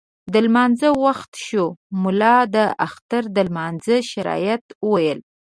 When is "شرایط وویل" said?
4.11-5.19